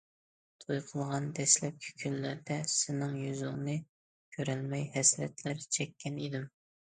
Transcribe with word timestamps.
توي 0.61 0.77
قىلغان 0.85 1.27
دەسلەپكى 1.39 1.91
كۈنلەردە 2.03 2.57
سېنىڭ 2.75 3.13
يۈزۈڭنى 3.25 3.77
كۆرەلمەي 4.37 4.89
ھەسرەتلەر 4.97 5.63
چەككەن 5.77 6.19
ئىدىم! 6.25 6.49